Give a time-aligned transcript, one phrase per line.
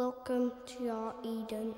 [0.00, 1.74] Welcome to your Eden.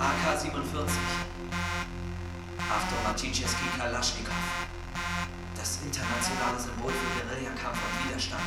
[0.00, 0.88] AK-47,
[2.70, 4.32] After Avtomaticheski Kalaschnikow,
[5.54, 8.40] das internationale Symbol für Guerillakampf und Widerstand.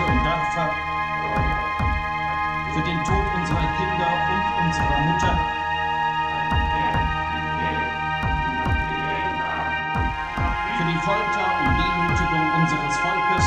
[0.00, 0.72] Bitte um Nachtrag
[2.72, 5.38] für den Tod unserer Kinder und unserer Mutter.
[10.78, 13.46] für die Folter und Demütigung unseres Volkes.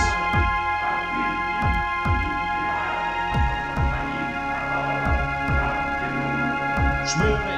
[7.12, 7.53] Schwöre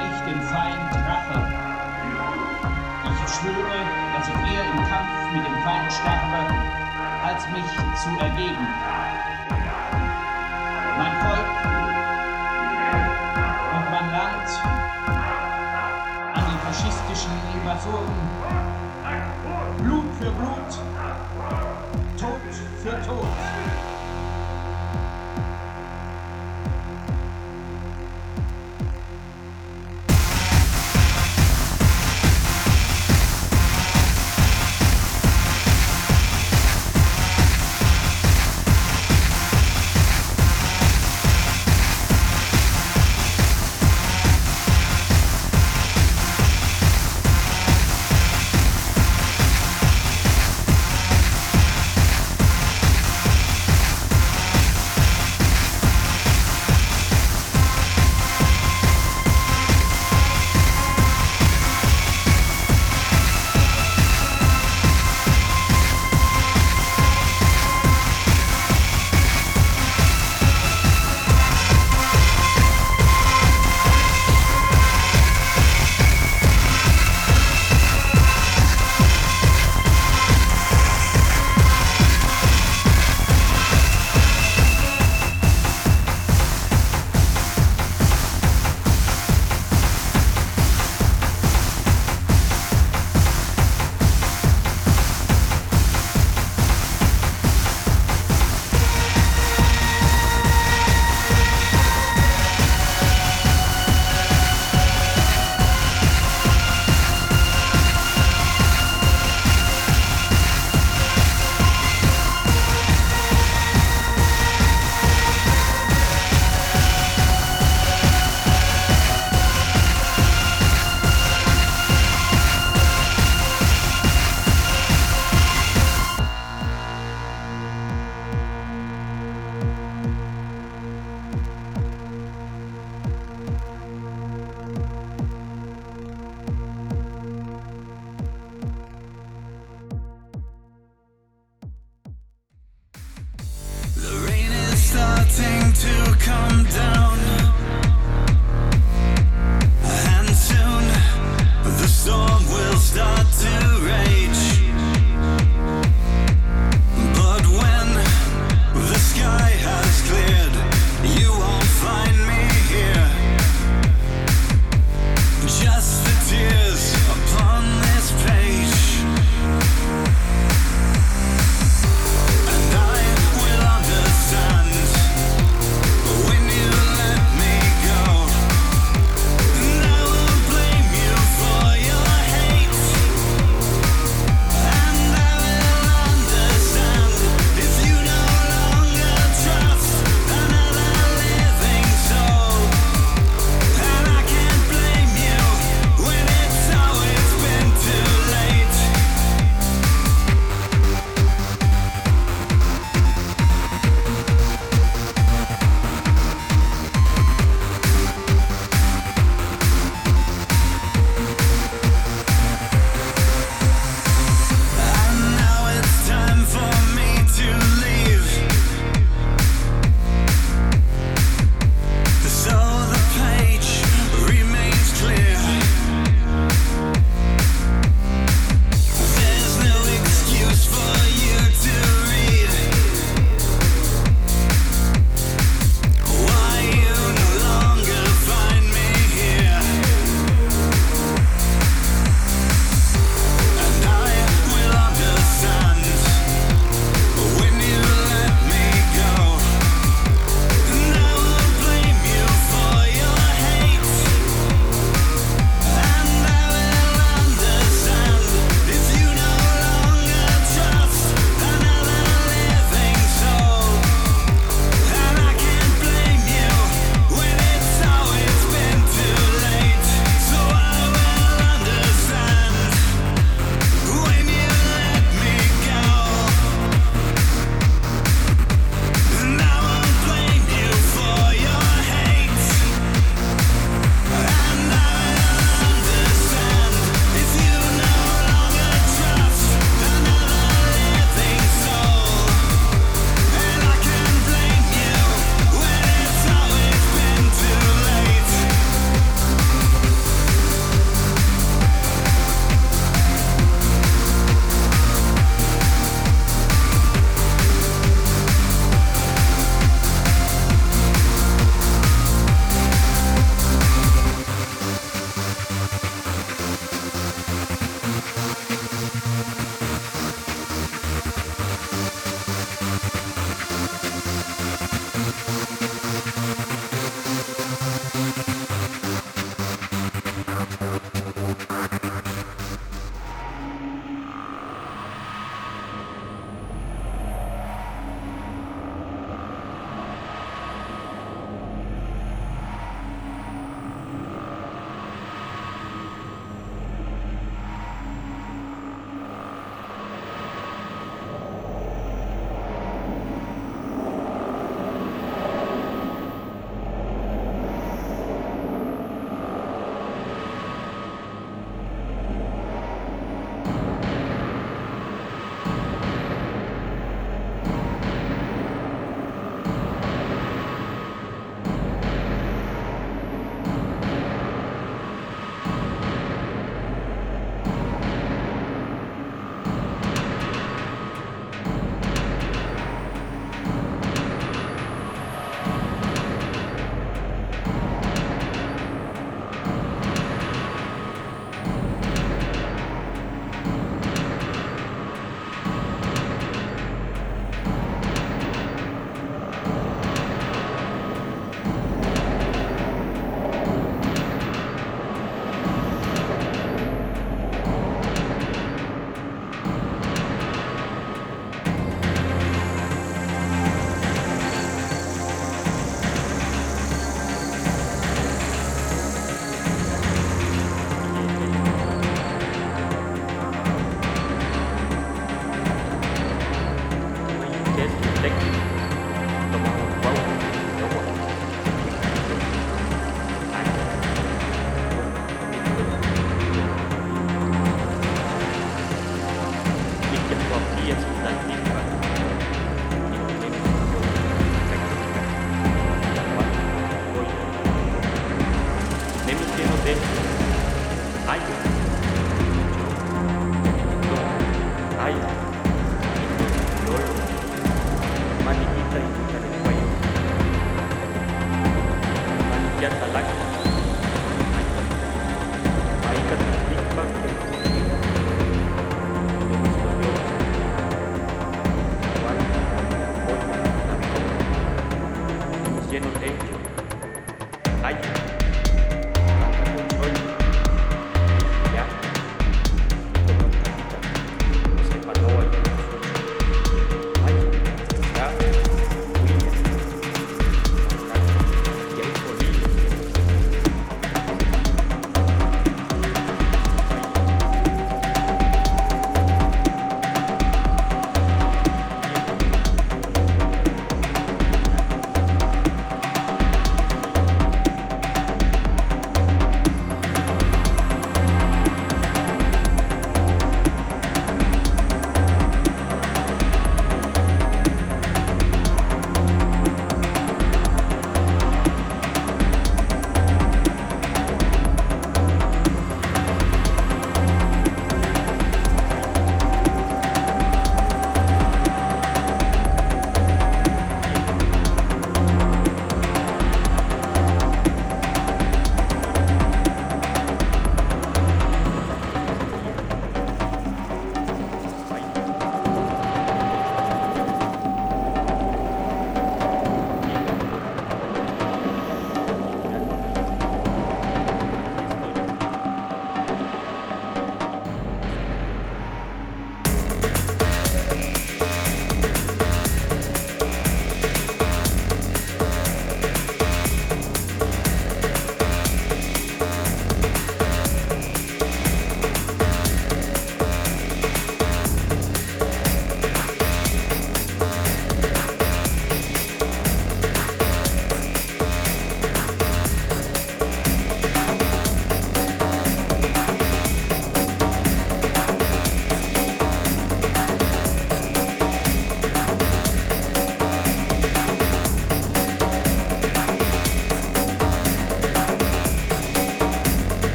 [7.56, 8.66] mich zu ergeben.
[10.98, 11.48] Mein Volk
[13.72, 14.48] und mein Land
[16.34, 18.30] an den faschistischen Invasoren.
[19.78, 20.70] Blut für Blut,
[22.18, 22.40] Tod
[22.82, 23.85] für Tod.